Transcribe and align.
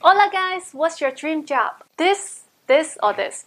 Hola 0.00 0.28
guys, 0.30 0.72
what's 0.72 1.00
your 1.00 1.10
dream 1.10 1.46
job? 1.46 1.82
This, 1.96 2.42
this, 2.66 2.98
or 3.02 3.14
this? 3.14 3.46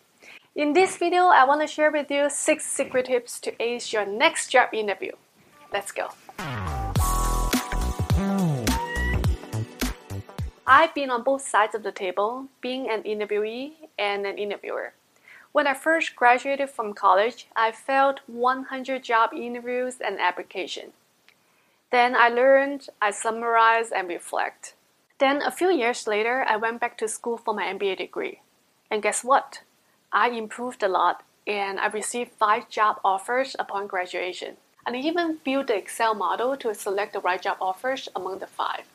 In 0.56 0.74
this 0.74 0.98
video, 0.98 1.28
I 1.28 1.46
want 1.46 1.62
to 1.62 1.68
share 1.68 1.92
with 1.92 2.10
you 2.10 2.28
6 2.28 2.66
secret 2.66 3.06
tips 3.06 3.40
to 3.42 3.54
ace 3.62 3.94
your 3.94 4.04
next 4.06 4.50
job 4.50 4.70
interview. 4.74 5.12
Let's 5.72 5.92
go. 5.92 6.10
I've 10.66 10.94
been 10.96 11.12
on 11.12 11.24
both 11.24 11.44
sides 11.48 11.76
of 11.76 11.84
the 11.84 11.92
table, 11.92 12.48
being 12.62 12.90
an 12.90 13.04
interviewee 13.04 13.74
and 14.00 14.26
an 14.26 14.40
interviewer. 14.40 14.94
When 15.52 15.68
I 15.68 15.76
first 15.76 16.16
graduated 16.16 16.72
from 16.72 16.94
college, 16.94 17.48
I 17.56 17.72
failed 17.72 18.22
100 18.26 19.04
job 19.04 19.34
interviews 19.34 19.98
and 20.04 20.20
applications. 20.20 20.94
Then 21.92 22.16
I 22.16 22.30
learned, 22.30 22.88
I 23.02 23.12
summarize, 23.12 23.92
and 23.92 24.08
reflect. 24.08 24.74
Then 25.20 25.42
a 25.42 25.52
few 25.52 25.70
years 25.70 26.08
later, 26.08 26.46
I 26.48 26.56
went 26.56 26.80
back 26.80 26.98
to 26.98 27.08
school 27.08 27.38
for 27.38 27.54
my 27.54 27.66
MBA 27.66 27.98
degree. 27.98 28.40
And 28.90 29.04
guess 29.04 29.24
what? 29.24 29.62
I 30.12 30.30
improved 30.30 30.82
a 30.82 30.88
lot 30.88 31.24
and 31.46 31.80
I 31.80 31.88
received 31.88 32.32
five 32.32 32.70
job 32.70 33.00
offers 33.04 33.56
upon 33.60 33.88
graduation. 33.88 34.56
And 34.86 34.96
I 34.96 35.00
even 35.00 35.40
built 35.44 35.68
the 35.68 35.76
Excel 35.76 36.16
model 36.16 36.56
to 36.58 36.74
select 36.74 37.14
the 37.14 37.20
right 37.20 37.42
job 37.42 37.58
offers 37.60 38.08
among 38.16 38.40
the 38.40 38.48
five. 38.48 38.86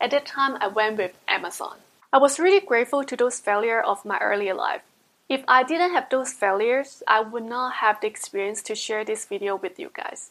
At 0.00 0.10
that 0.12 0.26
time, 0.26 0.56
I 0.60 0.68
went 0.68 0.96
with 0.96 1.18
Amazon. 1.28 1.78
I 2.12 2.18
was 2.18 2.38
really 2.38 2.64
grateful 2.64 3.04
to 3.04 3.16
those 3.16 3.38
failures 3.38 3.84
of 3.86 4.04
my 4.04 4.18
earlier 4.18 4.54
life. 4.54 4.82
If 5.28 5.44
I 5.46 5.62
didn't 5.64 5.92
have 5.92 6.08
those 6.08 6.32
failures, 6.32 7.02
I 7.06 7.20
would 7.20 7.44
not 7.44 7.74
have 7.74 8.00
the 8.00 8.06
experience 8.06 8.62
to 8.62 8.74
share 8.74 9.04
this 9.04 9.26
video 9.26 9.56
with 9.56 9.78
you 9.78 9.90
guys. 9.92 10.30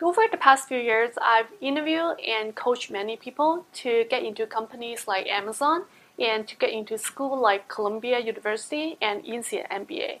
Over 0.00 0.22
the 0.30 0.36
past 0.36 0.68
few 0.68 0.78
years, 0.78 1.14
I've 1.20 1.48
interviewed 1.60 2.18
and 2.20 2.54
coached 2.54 2.90
many 2.90 3.16
people 3.16 3.66
to 3.74 4.04
get 4.08 4.22
into 4.22 4.46
companies 4.46 5.06
like 5.06 5.26
Amazon 5.26 5.84
and 6.18 6.46
to 6.48 6.56
get 6.56 6.70
into 6.70 6.96
school 6.98 7.38
like 7.38 7.68
Columbia 7.68 8.18
University 8.18 8.96
and 9.00 9.24
INSEAD 9.24 9.68
MBA. 9.68 10.20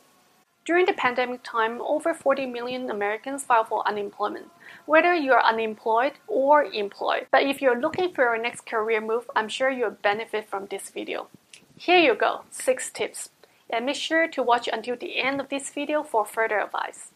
During 0.64 0.86
the 0.86 0.92
pandemic 0.92 1.42
time, 1.42 1.80
over 1.80 2.14
40 2.14 2.46
million 2.46 2.90
Americans 2.90 3.44
filed 3.44 3.68
for 3.68 3.86
unemployment, 3.88 4.50
whether 4.86 5.14
you're 5.14 5.42
unemployed 5.42 6.12
or 6.28 6.64
employed. 6.64 7.26
But 7.30 7.44
if 7.44 7.60
you're 7.60 7.80
looking 7.80 8.12
for 8.12 8.24
your 8.24 8.38
next 8.40 8.66
career 8.66 9.00
move, 9.00 9.28
I'm 9.34 9.48
sure 9.48 9.70
you'll 9.70 9.90
benefit 10.02 10.48
from 10.48 10.66
this 10.66 10.90
video. 10.90 11.28
Here 11.76 11.98
you 11.98 12.14
go, 12.14 12.42
6 12.50 12.90
tips. 12.90 13.30
And 13.70 13.86
make 13.86 13.96
sure 13.96 14.28
to 14.28 14.42
watch 14.42 14.68
until 14.70 14.96
the 14.96 15.18
end 15.18 15.40
of 15.40 15.48
this 15.48 15.70
video 15.70 16.02
for 16.02 16.26
further 16.26 16.60
advice. 16.60 17.11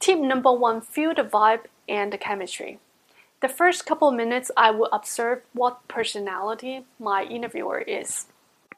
Tip 0.00 0.18
number 0.18 0.52
one 0.52 0.80
feel 0.80 1.14
the 1.14 1.22
vibe 1.22 1.66
and 1.88 2.12
the 2.12 2.18
chemistry. 2.18 2.78
The 3.40 3.48
first 3.48 3.86
couple 3.86 4.10
minutes, 4.10 4.50
I 4.56 4.70
will 4.70 4.88
observe 4.92 5.42
what 5.52 5.86
personality 5.88 6.84
my 6.98 7.24
interviewer 7.24 7.80
is. 7.80 8.26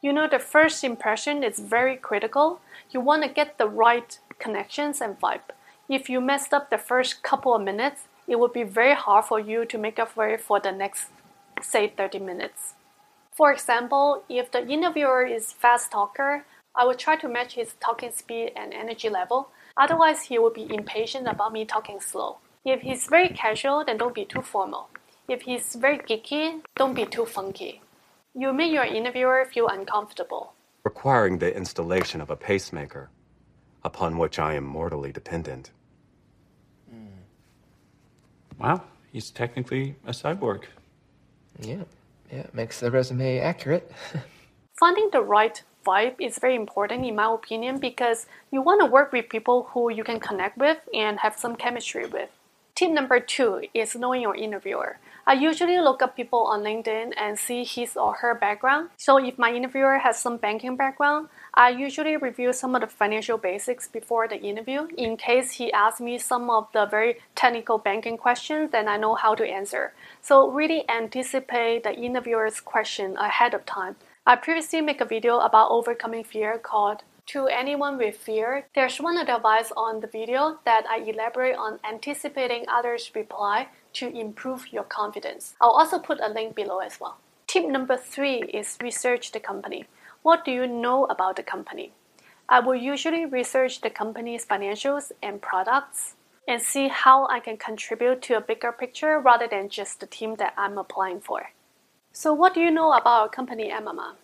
You 0.01 0.13
know, 0.13 0.27
the 0.29 0.39
first 0.39 0.83
impression 0.83 1.43
is 1.43 1.59
very 1.59 1.97
critical. 1.97 2.61
You 2.91 3.01
want 3.01 3.23
to 3.23 3.29
get 3.29 3.57
the 3.57 3.67
right 3.67 4.17
connections 4.37 5.01
and 5.01 5.19
vibe. 5.19 5.51
If 5.89 6.09
you 6.09 6.21
messed 6.21 6.53
up 6.53 6.69
the 6.69 6.77
first 6.77 7.23
couple 7.23 7.55
of 7.55 7.63
minutes, 7.63 8.03
it 8.27 8.39
would 8.39 8.53
be 8.53 8.63
very 8.63 8.95
hard 8.95 9.25
for 9.25 9.39
you 9.39 9.65
to 9.65 9.77
make 9.77 9.99
up 9.99 10.09
for 10.09 10.27
it 10.29 10.41
for 10.41 10.59
the 10.59 10.71
next, 10.71 11.07
say, 11.61 11.87
30 11.87 12.19
minutes. 12.19 12.75
For 13.33 13.51
example, 13.51 14.23
if 14.29 14.51
the 14.51 14.65
interviewer 14.67 15.25
is 15.25 15.51
fast 15.51 15.91
talker, 15.91 16.45
I 16.75 16.85
will 16.85 16.93
try 16.93 17.15
to 17.17 17.27
match 17.27 17.55
his 17.55 17.73
talking 17.79 18.11
speed 18.11 18.51
and 18.55 18.73
energy 18.73 19.09
level 19.09 19.49
Otherwise, 19.79 20.23
he 20.23 20.37
will 20.37 20.51
be 20.51 20.67
impatient 20.69 21.25
about 21.25 21.53
me 21.53 21.63
talking 21.63 22.01
slow. 22.01 22.37
If 22.65 22.81
he's 22.81 23.07
very 23.07 23.29
casual, 23.29 23.85
then 23.85 23.97
don't 23.97 24.13
be 24.13 24.25
too 24.25 24.41
formal. 24.41 24.89
If 25.29 25.43
he's 25.43 25.75
very 25.75 25.99
geeky, 25.99 26.61
don't 26.75 26.93
be 26.93 27.05
too 27.05 27.25
funky. 27.25 27.81
You 28.35 28.51
make 28.51 28.73
your 28.73 28.83
interviewer 28.83 29.45
feel 29.45 29.69
uncomfortable. 29.69 30.51
Requiring 30.83 31.37
the 31.37 31.55
installation 31.55 32.19
of 32.19 32.29
a 32.29 32.35
pacemaker, 32.35 33.09
upon 33.83 34.17
which 34.17 34.37
I 34.37 34.55
am 34.55 34.65
mortally 34.65 35.13
dependent. 35.13 35.71
Mm. 36.93 37.07
Wow, 38.59 38.83
he's 39.13 39.31
technically 39.31 39.95
a 40.05 40.11
cyborg. 40.11 40.65
Yeah, 41.61 41.83
yeah, 42.29 42.47
makes 42.51 42.81
the 42.81 42.91
resume 42.91 43.39
accurate. 43.39 43.89
Finding 44.79 45.09
the 45.11 45.21
right 45.21 45.61
vibe 45.85 46.15
is 46.19 46.39
very 46.39 46.55
important 46.55 47.05
in 47.05 47.13
my 47.13 47.33
opinion 47.33 47.79
because 47.79 48.27
you 48.49 48.61
want 48.61 48.79
to 48.79 48.85
work 48.85 49.11
with 49.11 49.27
people 49.27 49.63
who 49.73 49.91
you 49.91 50.05
can 50.05 50.21
connect 50.21 50.57
with 50.57 50.77
and 50.93 51.19
have 51.19 51.37
some 51.37 51.57
chemistry 51.57 52.05
with. 52.05 52.29
Tip 52.75 52.91
number 52.91 53.19
two 53.19 53.63
is 53.73 53.93
knowing 53.93 54.21
your 54.21 54.37
interviewer. 54.37 54.99
I 55.27 55.33
usually 55.33 55.81
look 55.81 56.01
up 56.01 56.15
people 56.15 56.43
on 56.45 56.63
LinkedIn 56.63 57.11
and 57.17 57.37
see 57.37 57.65
his 57.65 57.97
or 57.97 58.13
her 58.21 58.33
background. 58.33 58.91
So 58.95 59.17
if 59.17 59.37
my 59.37 59.51
interviewer 59.51 59.97
has 59.97 60.17
some 60.17 60.37
banking 60.37 60.77
background, 60.77 61.27
I 61.53 61.71
usually 61.71 62.15
review 62.15 62.53
some 62.53 62.73
of 62.73 62.79
the 62.79 62.87
financial 62.87 63.37
basics 63.37 63.85
before 63.89 64.29
the 64.29 64.39
interview 64.39 64.87
in 64.97 65.17
case 65.17 65.51
he 65.51 65.73
asks 65.73 65.99
me 65.99 66.17
some 66.19 66.49
of 66.49 66.69
the 66.71 66.85
very 66.85 67.17
technical 67.35 67.79
banking 67.79 68.15
questions 68.15 68.71
then 68.71 68.87
I 68.87 68.95
know 68.95 69.15
how 69.15 69.35
to 69.35 69.45
answer. 69.45 69.91
So 70.21 70.49
really 70.49 70.89
anticipate 70.89 71.83
the 71.83 71.93
interviewer's 71.93 72.61
question 72.61 73.17
ahead 73.17 73.53
of 73.53 73.65
time 73.65 73.97
I 74.25 74.35
previously 74.35 74.81
made 74.81 75.01
a 75.01 75.05
video 75.05 75.39
about 75.39 75.71
overcoming 75.71 76.23
fear 76.23 76.59
called 76.59 77.03
To 77.27 77.47
Anyone 77.47 77.97
with 77.97 78.17
Fear. 78.17 78.67
There's 78.75 78.99
one 78.99 79.17
other 79.17 79.33
advice 79.33 79.71
on 79.75 80.01
the 80.01 80.07
video 80.07 80.59
that 80.65 80.85
I 80.87 80.99
elaborate 80.99 81.55
on 81.55 81.79
anticipating 81.89 82.65
others' 82.67 83.11
reply 83.15 83.69
to 83.93 84.07
improve 84.07 84.71
your 84.71 84.83
confidence. 84.83 85.55
I'll 85.59 85.71
also 85.71 85.97
put 85.97 86.19
a 86.21 86.29
link 86.29 86.53
below 86.53 86.79
as 86.79 86.99
well. 86.99 87.17
Tip 87.47 87.67
number 87.67 87.97
three 87.97 88.43
is 88.53 88.77
research 88.83 89.31
the 89.31 89.39
company. 89.39 89.85
What 90.21 90.45
do 90.45 90.51
you 90.51 90.67
know 90.67 91.05
about 91.05 91.37
the 91.37 91.43
company? 91.43 91.93
I 92.47 92.59
will 92.59 92.75
usually 92.75 93.25
research 93.25 93.81
the 93.81 93.89
company's 93.89 94.45
financials 94.45 95.11
and 95.23 95.41
products 95.41 96.15
and 96.47 96.61
see 96.61 96.87
how 96.87 97.25
I 97.27 97.39
can 97.39 97.57
contribute 97.57 98.21
to 98.23 98.37
a 98.37 98.41
bigger 98.41 98.71
picture 98.71 99.19
rather 99.19 99.47
than 99.47 99.69
just 99.69 99.99
the 100.01 100.07
team 100.07 100.35
that 100.35 100.53
I'm 100.57 100.77
applying 100.77 101.21
for. 101.21 101.51
So, 102.11 102.33
what 102.33 102.53
do 102.53 102.59
you 102.59 102.71
know 102.71 102.91
about 102.91 103.21
our 103.21 103.29
company, 103.29 103.71
Emma? 103.71 104.15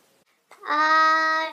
Uh, 0.69 1.51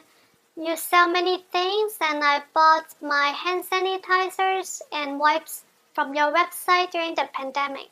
you 0.57 0.77
sell 0.77 1.09
many 1.09 1.45
things, 1.53 1.97
and 2.01 2.23
I 2.25 2.43
bought 2.55 2.95
my 3.01 3.29
hand 3.29 3.65
sanitizers 3.65 4.83
and 4.93 5.19
wipes 5.19 5.65
from 5.95 6.15
your 6.15 6.33
website 6.33 6.91
during 6.91 7.15
the 7.15 7.29
pandemic. 7.33 7.91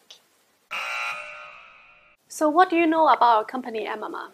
So, 2.29 2.49
what 2.49 2.71
do 2.71 2.77
you 2.77 2.87
know 2.87 3.09
about 3.09 3.23
our 3.23 3.45
company, 3.45 3.87
Emma? 3.87 4.31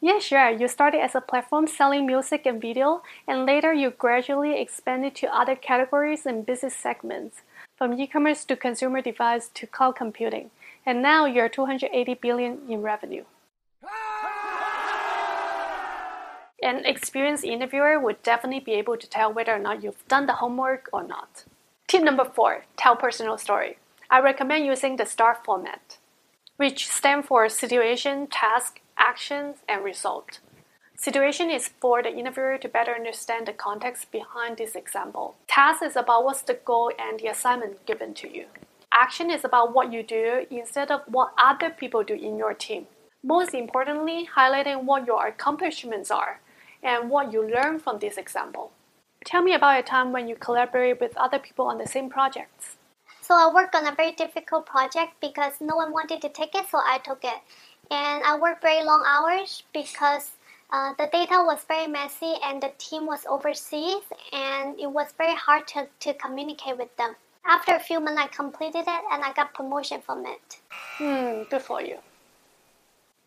Yeah, 0.00 0.18
sure. 0.18 0.50
You 0.50 0.66
started 0.66 1.00
as 1.00 1.14
a 1.14 1.20
platform 1.20 1.66
selling 1.66 2.06
music 2.06 2.44
and 2.46 2.60
video, 2.60 3.02
and 3.26 3.46
later 3.46 3.72
you 3.72 3.90
gradually 3.90 4.60
expanded 4.60 5.14
to 5.16 5.34
other 5.34 5.54
categories 5.54 6.26
and 6.26 6.44
business 6.44 6.74
segments, 6.74 7.42
from 7.78 7.94
e-commerce 7.94 8.44
to 8.46 8.56
consumer 8.56 9.00
device 9.00 9.48
to 9.54 9.66
cloud 9.66 9.96
computing. 9.96 10.50
And 10.84 11.00
now 11.02 11.26
you're 11.26 11.48
280 11.48 12.14
billion 12.14 12.58
in 12.68 12.82
revenue. 12.82 13.24
An 16.62 16.84
experienced 16.84 17.44
interviewer 17.44 17.98
would 17.98 18.22
definitely 18.22 18.60
be 18.60 18.72
able 18.74 18.96
to 18.96 19.08
tell 19.08 19.32
whether 19.32 19.52
or 19.52 19.58
not 19.58 19.82
you've 19.82 20.06
done 20.06 20.26
the 20.26 20.34
homework 20.34 20.88
or 20.92 21.02
not. 21.02 21.44
Tip 21.88 22.02
number 22.02 22.24
four 22.24 22.64
tell 22.76 22.96
personal 22.96 23.36
story. 23.36 23.78
I 24.08 24.20
recommend 24.20 24.66
using 24.66 24.96
the 24.96 25.06
STAR 25.06 25.38
format, 25.44 25.98
which 26.56 26.86
stands 26.88 27.26
for 27.26 27.48
situation, 27.48 28.28
task, 28.28 28.80
actions, 28.96 29.56
and 29.68 29.82
result. 29.82 30.38
Situation 30.94 31.50
is 31.50 31.70
for 31.80 32.00
the 32.00 32.14
interviewer 32.14 32.58
to 32.58 32.68
better 32.68 32.94
understand 32.94 33.48
the 33.48 33.52
context 33.52 34.12
behind 34.12 34.56
this 34.56 34.76
example. 34.76 35.34
Task 35.48 35.82
is 35.82 35.96
about 35.96 36.24
what's 36.24 36.42
the 36.42 36.54
goal 36.54 36.92
and 36.96 37.18
the 37.18 37.26
assignment 37.26 37.84
given 37.86 38.14
to 38.14 38.32
you. 38.32 38.46
Action 38.94 39.30
is 39.30 39.42
about 39.42 39.74
what 39.74 39.90
you 39.90 40.02
do 40.02 40.44
instead 40.50 40.90
of 40.90 41.00
what 41.06 41.32
other 41.42 41.70
people 41.70 42.04
do 42.04 42.12
in 42.12 42.36
your 42.36 42.52
team. 42.52 42.86
Most 43.24 43.54
importantly, 43.54 44.28
highlighting 44.36 44.84
what 44.84 45.06
your 45.06 45.26
accomplishments 45.26 46.10
are 46.10 46.40
and 46.82 47.08
what 47.08 47.32
you 47.32 47.42
learn 47.42 47.78
from 47.78 47.98
this 47.98 48.18
example. 48.18 48.70
Tell 49.24 49.42
me 49.42 49.54
about 49.54 49.78
a 49.78 49.82
time 49.82 50.12
when 50.12 50.28
you 50.28 50.36
collaborate 50.36 51.00
with 51.00 51.16
other 51.16 51.38
people 51.38 51.66
on 51.66 51.78
the 51.78 51.86
same 51.86 52.10
projects. 52.10 52.76
So 53.22 53.34
I 53.34 53.50
worked 53.54 53.74
on 53.74 53.86
a 53.86 53.94
very 53.94 54.12
difficult 54.12 54.66
project 54.66 55.12
because 55.20 55.54
no 55.60 55.76
one 55.76 55.92
wanted 55.92 56.20
to 56.22 56.28
take 56.28 56.54
it, 56.54 56.66
so 56.68 56.78
I 56.84 56.98
took 56.98 57.24
it. 57.24 57.40
And 57.90 58.22
I 58.24 58.36
worked 58.36 58.60
very 58.60 58.84
long 58.84 59.04
hours 59.06 59.62
because 59.72 60.32
uh, 60.70 60.92
the 60.98 61.08
data 61.12 61.42
was 61.46 61.64
very 61.68 61.86
messy 61.86 62.34
and 62.44 62.62
the 62.62 62.72
team 62.78 63.06
was 63.06 63.24
overseas 63.26 64.02
and 64.32 64.78
it 64.78 64.90
was 64.90 65.14
very 65.16 65.34
hard 65.34 65.66
to, 65.68 65.86
to 66.00 66.14
communicate 66.14 66.76
with 66.76 66.94
them. 66.96 67.14
After 67.44 67.74
a 67.74 67.80
few 67.80 68.00
months, 68.00 68.20
I 68.22 68.28
completed 68.28 68.84
it 68.86 69.02
and 69.12 69.22
I 69.24 69.32
got 69.34 69.54
promotion 69.54 70.00
from 70.00 70.24
it. 70.26 70.60
Hmm, 70.70 71.42
good 71.50 71.62
for 71.62 71.82
you. 71.82 71.98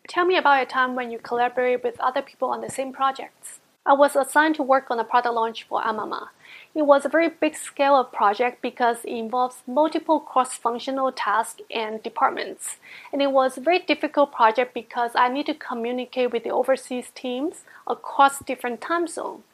Tell 0.08 0.24
me 0.24 0.36
about 0.36 0.62
a 0.62 0.66
time 0.66 0.94
when 0.94 1.10
you 1.10 1.18
collaborate 1.18 1.82
with 1.82 2.00
other 2.00 2.22
people 2.22 2.48
on 2.48 2.60
the 2.60 2.70
same 2.70 2.92
projects. 2.92 3.60
I 3.84 3.92
was 3.92 4.16
assigned 4.16 4.56
to 4.56 4.64
work 4.64 4.90
on 4.90 4.98
a 4.98 5.04
product 5.04 5.34
launch 5.34 5.62
for 5.62 5.80
Amama. 5.80 6.28
It 6.74 6.82
was 6.82 7.04
a 7.04 7.08
very 7.08 7.28
big 7.28 7.54
scale 7.54 7.94
of 7.94 8.10
project 8.10 8.60
because 8.60 9.04
it 9.04 9.12
involves 9.12 9.62
multiple 9.64 10.18
cross-functional 10.18 11.12
tasks 11.12 11.60
and 11.72 12.02
departments. 12.02 12.78
And 13.12 13.22
it 13.22 13.30
was 13.30 13.56
a 13.56 13.60
very 13.60 13.78
difficult 13.78 14.32
project 14.32 14.74
because 14.74 15.12
I 15.14 15.28
need 15.28 15.46
to 15.46 15.54
communicate 15.54 16.32
with 16.32 16.42
the 16.42 16.50
overseas 16.50 17.12
teams 17.14 17.62
across 17.86 18.40
different 18.40 18.80
time 18.80 19.06
zones. 19.06 19.44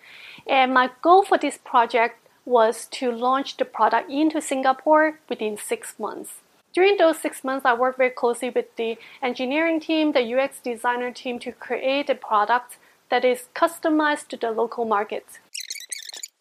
And 0.46 0.72
my 0.72 0.90
goal 1.02 1.24
for 1.24 1.36
this 1.36 1.58
project 1.58 2.21
was 2.44 2.86
to 2.86 3.10
launch 3.10 3.56
the 3.56 3.64
product 3.64 4.10
into 4.10 4.40
Singapore 4.40 5.18
within 5.28 5.56
six 5.56 5.98
months. 5.98 6.40
During 6.72 6.96
those 6.96 7.18
six 7.18 7.44
months, 7.44 7.66
I 7.66 7.74
worked 7.74 7.98
very 7.98 8.10
closely 8.10 8.48
with 8.50 8.74
the 8.76 8.96
engineering 9.22 9.78
team, 9.78 10.12
the 10.12 10.34
UX 10.34 10.58
designer 10.58 11.12
team 11.12 11.38
to 11.40 11.52
create 11.52 12.08
a 12.08 12.14
product 12.14 12.78
that 13.10 13.24
is 13.24 13.48
customized 13.54 14.28
to 14.28 14.36
the 14.38 14.50
local 14.50 14.86
market. 14.86 15.26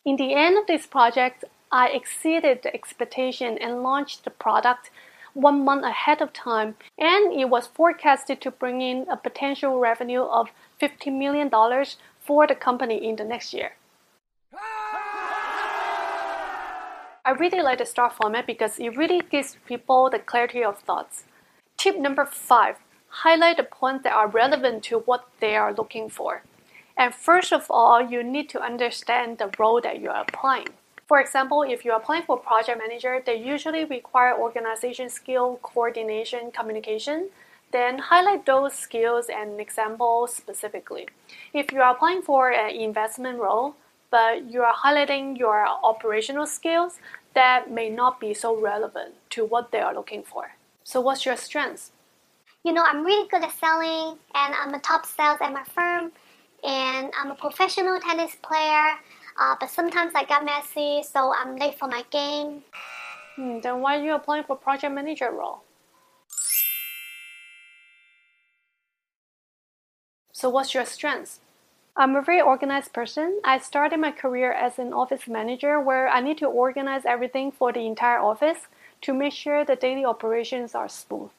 In 0.06 0.16
the 0.16 0.34
end 0.34 0.58
of 0.58 0.68
this 0.68 0.88
project, 0.88 1.44
I 1.72 1.90
exceeded 1.90 2.64
the 2.64 2.74
expectation 2.74 3.58
and 3.58 3.84
launched 3.84 4.24
the 4.24 4.30
product 4.30 4.90
one 5.34 5.64
month 5.64 5.86
ahead 5.86 6.22
of 6.22 6.34
time, 6.34 6.76
and 6.98 7.34
it 7.34 7.50
was 7.50 7.68
forecasted 7.68 8.42
to 8.42 8.52
bring 8.52 8.82
in 8.82 9.06
a 9.10 9.18
potential 9.18 9.80
revenue 9.80 10.24
of 10.24 10.50
$50 10.82 11.18
million 11.18 11.50
for 12.20 12.48
the 12.48 12.56
company 12.56 12.98
in 13.08 13.16
the 13.18 13.24
next 13.24 13.54
year. 13.54 13.74
I 17.32 17.34
really 17.36 17.62
like 17.62 17.78
the 17.78 17.86
star 17.86 18.10
format 18.10 18.46
because 18.46 18.78
it 18.78 18.98
really 18.98 19.22
gives 19.22 19.56
people 19.66 20.10
the 20.10 20.20
clarity 20.20 20.66
of 20.66 20.80
thoughts. 20.80 21.24
Tip 21.78 21.98
number 21.98 22.26
five 22.26 22.76
highlight 23.24 23.56
the 23.56 23.64
points 23.64 24.04
that 24.04 24.12
are 24.12 24.28
relevant 24.28 24.84
to 24.84 25.00
what 25.00 25.30
they 25.40 25.56
are 25.56 25.74
looking 25.74 26.10
for. 26.10 26.44
And 26.98 27.16
first 27.16 27.54
of 27.54 27.68
all, 27.70 28.02
you 28.02 28.22
need 28.22 28.50
to 28.50 28.62
understand 28.62 29.38
the 29.38 29.50
role 29.58 29.80
that 29.80 30.02
you 30.02 30.10
are 30.10 30.26
applying. 30.28 30.68
For 31.08 31.22
example, 31.22 31.64
if 31.64 31.86
you're 31.86 31.96
applying 31.96 32.24
for 32.24 32.36
project 32.36 32.78
manager, 32.78 33.22
they 33.26 33.36
usually 33.36 33.86
require 33.86 34.38
organization 34.38 35.08
skill, 35.08 35.58
coordination, 35.64 36.52
communication. 36.52 37.30
Then 37.72 38.00
highlight 38.00 38.46
those 38.46 38.74
skills 38.74 39.28
and 39.34 39.58
examples 39.62 40.36
specifically. 40.36 41.08
If 41.54 41.72
you 41.72 41.80
are 41.80 41.96
applying 41.96 42.24
for 42.24 42.52
an 42.52 42.76
investment 42.76 43.40
role, 43.40 43.76
but 44.12 44.52
you 44.52 44.62
are 44.62 44.76
highlighting 44.76 45.40
your 45.40 45.66
operational 45.66 46.46
skills, 46.46 47.00
that 47.34 47.72
may 47.72 47.90
not 47.90 48.20
be 48.20 48.34
so 48.34 48.60
relevant 48.60 49.16
to 49.32 49.46
what 49.46 49.72
they 49.72 49.80
are 49.80 49.94
looking 49.94 50.24
for. 50.24 50.52
So, 50.84 51.00
what's 51.02 51.26
your 51.26 51.38
strengths? 51.38 51.92
You 52.64 52.74
know, 52.74 52.84
I'm 52.84 53.04
really 53.04 53.28
good 53.28 53.44
at 53.44 53.58
selling, 53.60 54.20
and 54.36 54.56
I'm 54.56 54.74
a 54.74 54.80
top 54.80 55.06
sales 55.06 55.40
at 55.42 55.52
my 55.52 55.64
firm 55.64 56.12
and 56.64 57.12
I'm 57.20 57.32
a 57.32 57.36
professional 57.36 58.00
tennis 58.00 58.36
player. 58.42 58.92
Uh, 59.40 59.56
but 59.60 59.70
sometimes 59.70 60.14
I 60.16 60.26
get 60.26 60.44
messy, 60.44 61.04
so 61.04 61.34
I'm 61.34 61.56
late 61.56 61.80
for 61.80 61.88
my 61.88 62.04
game. 62.12 62.64
Hmm, 63.36 63.60
then 63.62 63.82
why 63.82 63.98
are 63.98 64.04
you 64.04 64.14
applying 64.14 64.44
for 64.44 64.56
project 64.56 64.94
manager 64.94 65.32
role? 65.32 65.64
So 70.34 70.50
what's 70.50 70.74
your 70.74 70.86
strengths? 70.86 71.40
I'm 71.96 72.16
a 72.16 72.22
very 72.22 72.42
organized 72.42 72.94
person. 72.94 73.42
I 73.44 73.58
started 73.60 74.00
my 74.00 74.12
career 74.12 74.52
as 74.52 74.80
an 74.80 74.94
office 74.94 75.28
manager 75.28 75.80
where 75.80 76.08
I 76.08 76.22
need 76.22 76.38
to 76.40 76.48
organize 76.48 77.06
everything 77.06 77.52
for 77.52 77.72
the 77.72 77.86
entire 77.86 78.20
office 78.20 78.68
to 79.02 79.14
make 79.14 79.34
sure 79.34 79.66
the 79.66 79.76
daily 79.76 80.06
operations 80.06 80.74
are 80.74 80.90
smooth 80.90 81.32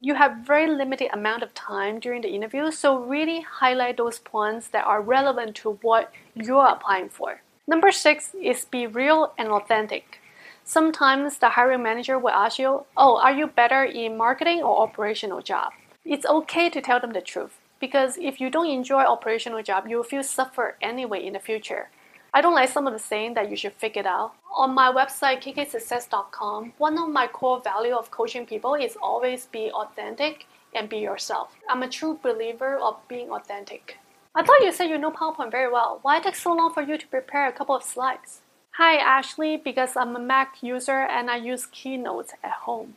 you 0.00 0.14
have 0.14 0.46
very 0.46 0.68
limited 0.68 1.10
amount 1.12 1.42
of 1.42 1.54
time 1.54 1.98
during 1.98 2.22
the 2.22 2.28
interview, 2.28 2.70
so 2.70 2.98
really 2.98 3.40
highlight 3.40 3.96
those 3.96 4.18
points 4.18 4.68
that 4.68 4.84
are 4.84 5.00
relevant 5.00 5.56
to 5.56 5.78
what 5.82 6.12
you're 6.34 6.66
applying 6.66 7.08
for. 7.08 7.40
Number 7.66 7.90
six 7.90 8.34
is 8.40 8.64
be 8.64 8.86
real 8.86 9.32
and 9.38 9.48
authentic. 9.48 10.20
Sometimes 10.64 11.38
the 11.38 11.50
hiring 11.50 11.82
manager 11.82 12.18
will 12.18 12.30
ask 12.30 12.58
you, 12.58 12.84
Oh, 12.96 13.18
are 13.18 13.32
you 13.32 13.46
better 13.46 13.82
in 13.82 14.16
marketing 14.16 14.62
or 14.62 14.82
operational 14.82 15.40
job? 15.40 15.72
It's 16.08 16.24
okay 16.24 16.70
to 16.70 16.80
tell 16.80 17.00
them 17.00 17.14
the 17.14 17.20
truth 17.20 17.58
because 17.80 18.16
if 18.16 18.40
you 18.40 18.48
don't 18.48 18.70
enjoy 18.70 19.02
operational 19.02 19.60
job, 19.64 19.88
you 19.88 19.96
will 19.96 20.04
feel 20.04 20.22
suffer 20.22 20.76
anyway 20.80 21.26
in 21.26 21.32
the 21.32 21.40
future. 21.40 21.88
I 22.32 22.40
don't 22.40 22.54
like 22.54 22.68
some 22.68 22.86
of 22.86 22.92
the 22.92 23.00
saying 23.00 23.34
that 23.34 23.50
you 23.50 23.56
should 23.56 23.72
figure 23.72 24.02
it 24.02 24.06
out. 24.06 24.34
On 24.56 24.72
my 24.72 24.92
website, 24.92 25.42
kksuccess.com, 25.42 26.74
one 26.78 26.96
of 26.96 27.08
my 27.08 27.26
core 27.26 27.60
value 27.60 27.92
of 27.96 28.12
coaching 28.12 28.46
people 28.46 28.74
is 28.74 28.96
always 29.02 29.46
be 29.46 29.68
authentic 29.72 30.46
and 30.76 30.88
be 30.88 30.98
yourself. 30.98 31.56
I'm 31.68 31.82
a 31.82 31.88
true 31.88 32.20
believer 32.22 32.76
of 32.76 32.96
being 33.08 33.30
authentic. 33.30 33.98
I 34.32 34.44
thought 34.44 34.62
you 34.62 34.70
said 34.70 34.88
you 34.88 34.98
know 34.98 35.10
PowerPoint 35.10 35.50
very 35.50 35.72
well. 35.72 35.98
Why 36.02 36.20
take 36.20 36.36
so 36.36 36.52
long 36.52 36.72
for 36.72 36.82
you 36.82 36.98
to 36.98 37.06
prepare 37.08 37.48
a 37.48 37.52
couple 37.52 37.74
of 37.74 37.82
slides? 37.82 38.42
Hi, 38.76 38.96
Ashley, 38.96 39.56
because 39.56 39.96
I'm 39.96 40.14
a 40.14 40.20
Mac 40.20 40.62
user 40.62 41.00
and 41.00 41.28
I 41.30 41.36
use 41.36 41.66
Keynote 41.66 42.34
at 42.44 42.52
home. 42.52 42.94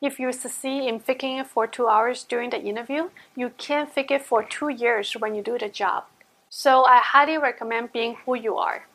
If 0.00 0.20
you 0.20 0.30
succeed 0.30 0.86
in 0.86 1.00
faking 1.00 1.38
it 1.38 1.48
for 1.48 1.66
two 1.66 1.88
hours 1.88 2.22
during 2.22 2.50
the 2.50 2.62
interview, 2.62 3.10
you 3.34 3.50
can 3.58 3.88
fake 3.88 4.12
it 4.12 4.24
for 4.24 4.44
two 4.44 4.68
years 4.68 5.12
when 5.14 5.34
you 5.34 5.42
do 5.42 5.58
the 5.58 5.68
job. 5.68 6.04
So 6.48 6.84
I 6.84 6.98
highly 6.98 7.36
recommend 7.36 7.92
being 7.92 8.16
who 8.24 8.36
you 8.36 8.56
are. 8.58 8.86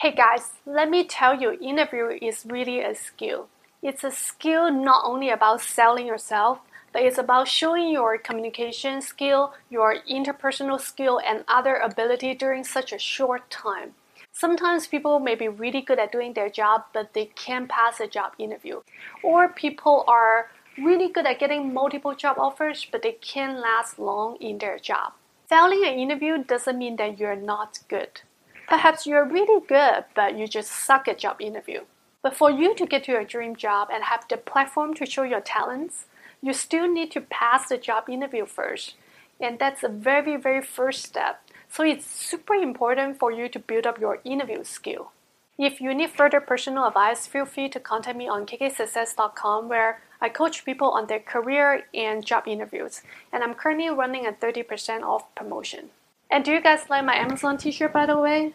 Hey 0.00 0.10
guys, 0.10 0.50
let 0.66 0.90
me 0.90 1.04
tell 1.04 1.40
you, 1.40 1.52
interview 1.52 2.18
is 2.20 2.44
really 2.44 2.80
a 2.80 2.96
skill. 2.96 3.46
It's 3.82 4.02
a 4.02 4.10
skill 4.10 4.68
not 4.72 5.04
only 5.04 5.30
about 5.30 5.60
selling 5.60 6.08
yourself, 6.08 6.58
but 6.92 7.02
it's 7.02 7.18
about 7.18 7.46
showing 7.46 7.92
your 7.92 8.18
communication 8.18 9.00
skill, 9.00 9.54
your 9.70 9.94
interpersonal 10.10 10.80
skill, 10.80 11.20
and 11.24 11.44
other 11.46 11.76
ability 11.76 12.34
during 12.34 12.64
such 12.64 12.92
a 12.92 12.98
short 12.98 13.48
time. 13.48 13.94
Sometimes 14.42 14.88
people 14.88 15.20
may 15.20 15.36
be 15.36 15.46
really 15.46 15.80
good 15.82 16.00
at 16.00 16.10
doing 16.10 16.32
their 16.32 16.50
job, 16.50 16.86
but 16.92 17.14
they 17.14 17.26
can't 17.26 17.68
pass 17.68 18.00
a 18.00 18.08
job 18.08 18.32
interview. 18.40 18.80
Or 19.22 19.48
people 19.48 20.02
are 20.08 20.50
really 20.76 21.08
good 21.12 21.26
at 21.26 21.38
getting 21.38 21.72
multiple 21.72 22.16
job 22.16 22.40
offers, 22.40 22.84
but 22.90 23.02
they 23.02 23.12
can't 23.12 23.60
last 23.60 24.00
long 24.00 24.34
in 24.40 24.58
their 24.58 24.80
job. 24.80 25.12
Failing 25.48 25.84
an 25.86 25.94
interview 25.96 26.42
doesn't 26.42 26.76
mean 26.76 26.96
that 26.96 27.20
you're 27.20 27.36
not 27.36 27.78
good. 27.86 28.22
Perhaps 28.66 29.06
you're 29.06 29.24
really 29.24 29.64
good, 29.64 30.06
but 30.16 30.36
you 30.36 30.48
just 30.48 30.72
suck 30.72 31.06
at 31.06 31.20
job 31.20 31.40
interview. 31.40 31.82
But 32.20 32.34
for 32.34 32.50
you 32.50 32.74
to 32.74 32.84
get 32.84 33.04
to 33.04 33.12
your 33.12 33.24
dream 33.24 33.54
job 33.54 33.90
and 33.92 34.02
have 34.02 34.26
the 34.28 34.38
platform 34.38 34.94
to 34.94 35.06
show 35.06 35.22
your 35.22 35.40
talents, 35.40 36.06
you 36.42 36.52
still 36.52 36.88
need 36.92 37.12
to 37.12 37.20
pass 37.20 37.68
the 37.68 37.78
job 37.78 38.08
interview 38.08 38.46
first. 38.46 38.96
And 39.38 39.60
that's 39.60 39.84
a 39.84 39.88
very, 39.88 40.34
very 40.34 40.62
first 40.62 41.04
step 41.04 41.42
so 41.72 41.82
it's 41.82 42.04
super 42.04 42.52
important 42.52 43.18
for 43.18 43.32
you 43.32 43.48
to 43.48 43.58
build 43.58 43.86
up 43.86 43.98
your 43.98 44.20
interview 44.24 44.62
skill. 44.62 45.10
If 45.58 45.80
you 45.80 45.94
need 45.94 46.10
further 46.10 46.38
personal 46.38 46.86
advice, 46.86 47.26
feel 47.26 47.46
free 47.46 47.70
to 47.70 47.80
contact 47.80 48.18
me 48.18 48.28
on 48.28 48.44
kksuccess.com 48.44 49.70
where 49.70 50.02
I 50.20 50.28
coach 50.28 50.66
people 50.66 50.90
on 50.90 51.06
their 51.06 51.20
career 51.20 51.84
and 51.94 52.26
job 52.26 52.46
interviews. 52.46 53.00
And 53.32 53.42
I'm 53.42 53.54
currently 53.54 53.88
running 53.88 54.26
a 54.26 54.32
30% 54.32 55.02
off 55.02 55.34
promotion. 55.34 55.88
And 56.30 56.44
do 56.44 56.52
you 56.52 56.60
guys 56.60 56.90
like 56.90 57.06
my 57.06 57.14
Amazon 57.14 57.56
t-shirt 57.56 57.92
by 57.92 58.04
the 58.04 58.18
way? 58.18 58.52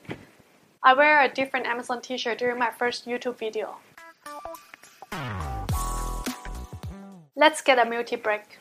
I 0.83 0.93
wear 0.93 1.19
a 1.19 1.27
different 1.27 1.65
Amazon 1.65 2.01
t-shirt 2.01 2.37
during 2.37 2.59
my 2.59 2.69
first 2.69 3.07
YouTube 3.07 3.39
video. 3.39 3.77
Let's 7.35 7.61
get 7.61 7.79
a 7.79 7.89
multi 7.89 8.15
break. 8.15 8.59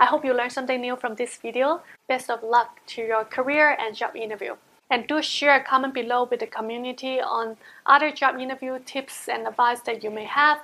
I 0.00 0.06
hope 0.06 0.24
you 0.24 0.32
learned 0.32 0.52
something 0.52 0.80
new 0.80 0.96
from 0.96 1.14
this 1.16 1.36
video. 1.36 1.82
Best 2.08 2.30
of 2.30 2.42
luck 2.42 2.80
to 2.86 3.02
your 3.02 3.22
career 3.22 3.76
and 3.78 3.94
job 3.94 4.16
interview. 4.16 4.56
And 4.88 5.06
do 5.06 5.20
share 5.20 5.54
a 5.54 5.62
comment 5.62 5.92
below 5.92 6.24
with 6.24 6.40
the 6.40 6.46
community 6.46 7.20
on 7.20 7.58
other 7.84 8.10
job 8.10 8.40
interview 8.40 8.78
tips 8.86 9.28
and 9.28 9.46
advice 9.46 9.80
that 9.82 10.02
you 10.02 10.10
may 10.10 10.24
have. 10.24 10.58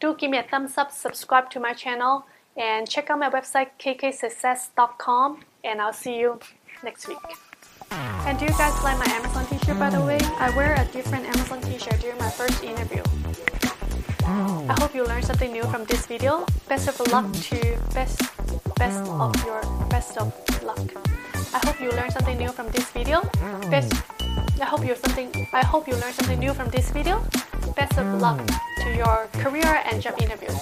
Do 0.00 0.16
give 0.16 0.30
me 0.30 0.38
a 0.38 0.42
thumbs 0.42 0.78
up, 0.78 0.90
subscribe 0.92 1.50
to 1.50 1.60
my 1.60 1.74
channel, 1.74 2.24
and 2.56 2.88
check 2.88 3.10
out 3.10 3.18
my 3.18 3.28
website 3.28 3.68
kksuccess.com. 3.78 5.44
And 5.62 5.82
I'll 5.82 5.92
see 5.92 6.18
you 6.18 6.40
next 6.82 7.06
week. 7.06 7.18
And 7.90 8.38
do 8.38 8.46
you 8.46 8.52
guys 8.52 8.82
like 8.82 8.98
my 8.98 9.12
Amazon 9.12 9.44
t-shirt 9.46 9.78
by 9.78 9.90
the 9.90 10.00
way? 10.00 10.18
I 10.38 10.56
wear 10.56 10.74
a 10.74 10.86
different 10.86 11.26
Amazon 11.26 11.60
t-shirt 11.60 12.00
during 12.00 12.16
my 12.16 12.30
first 12.30 12.64
interview. 12.64 13.02
I 14.24 14.76
hope 14.80 14.94
you 14.94 15.04
learned 15.04 15.24
something 15.24 15.52
new 15.52 15.64
from 15.64 15.84
this 15.84 16.06
video. 16.06 16.46
Best 16.68 16.88
of 16.88 16.98
luck 17.12 17.30
to 17.50 17.78
best 17.92 18.29
best 18.80 19.04
of 19.10 19.32
mm. 19.32 19.44
your 19.44 19.60
best 19.90 20.16
of 20.16 20.32
luck. 20.64 20.80
I 21.52 21.60
hope 21.66 21.78
you 21.82 21.90
learned 21.90 22.12
something 22.12 22.38
new 22.38 22.48
from 22.48 22.68
this 22.72 22.88
video. 22.96 23.20
Mm. 23.20 23.70
Best 23.70 23.92
I 24.58 24.64
hope 24.64 24.86
you 24.86 24.96
something 24.96 25.28
I 25.52 25.60
hope 25.60 25.86
you 25.86 25.94
learned 26.00 26.14
something 26.14 26.38
new 26.40 26.54
from 26.54 26.70
this 26.70 26.88
video. 26.90 27.20
Best 27.76 27.98
of 27.98 28.08
luck 28.24 28.40
mm. 28.40 28.48
to 28.82 28.88
your 28.96 29.28
career 29.44 29.84
and 29.84 30.00
job 30.00 30.14
interviews. 30.16 30.56